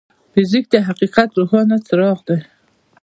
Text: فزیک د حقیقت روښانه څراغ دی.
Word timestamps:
فزیک 0.33 0.65
د 0.73 0.75
حقیقت 0.87 1.29
روښانه 1.39 1.77
څراغ 1.87 2.19
دی. 2.27 2.39